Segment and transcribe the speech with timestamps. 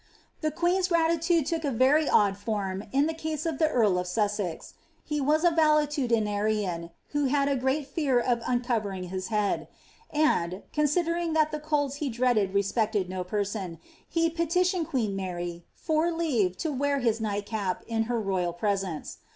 [0.41, 3.99] The queen's gratitude look a very odil form in the caae <rf | the earl
[3.99, 9.67] of Sussex: he was a Weiudinarian, who had a great fear <)f] uncovering his head;
[10.09, 13.77] and, considering that the colds he dreaded IVtJ ■peeled no person,
[14.09, 19.17] he petitioned queen Mary for leave lo wear his nighfrtl CSp in her royal piesence.